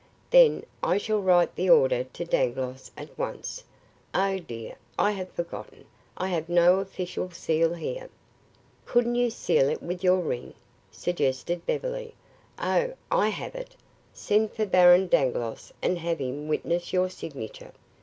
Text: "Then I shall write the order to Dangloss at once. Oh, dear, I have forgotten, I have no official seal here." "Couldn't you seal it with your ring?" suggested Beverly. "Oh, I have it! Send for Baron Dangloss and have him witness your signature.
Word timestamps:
"Then 0.31 0.65
I 0.81 0.97
shall 0.97 1.21
write 1.21 1.55
the 1.55 1.69
order 1.69 2.05
to 2.05 2.25
Dangloss 2.25 2.89
at 2.97 3.15
once. 3.19 3.63
Oh, 4.15 4.39
dear, 4.39 4.77
I 4.97 5.11
have 5.11 5.31
forgotten, 5.33 5.85
I 6.17 6.29
have 6.29 6.49
no 6.49 6.79
official 6.79 7.29
seal 7.29 7.75
here." 7.75 8.09
"Couldn't 8.87 9.13
you 9.13 9.29
seal 9.29 9.69
it 9.69 9.83
with 9.83 10.03
your 10.03 10.17
ring?" 10.17 10.55
suggested 10.91 11.67
Beverly. 11.67 12.15
"Oh, 12.57 12.95
I 13.11 13.29
have 13.29 13.53
it! 13.53 13.75
Send 14.11 14.53
for 14.53 14.65
Baron 14.65 15.07
Dangloss 15.07 15.71
and 15.83 15.99
have 15.99 16.17
him 16.17 16.47
witness 16.47 16.91
your 16.91 17.07
signature. 17.07 17.71